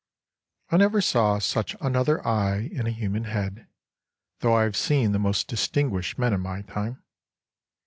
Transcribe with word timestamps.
I 0.71 0.77
never 0.77 0.99
saw 0.99 1.37
such 1.37 1.75
another 1.79 2.25
eye 2.27 2.71
in 2.71 2.87
a 2.87 2.89
human 2.89 3.25
head, 3.25 3.67
though 4.39 4.55
I 4.55 4.63
have 4.63 4.75
seen 4.75 5.11
the 5.11 5.19
most 5.19 5.47
distinguished 5.47 6.17
men 6.17 6.33
in 6.33 6.41
my 6.41 6.63
time. 6.63 7.03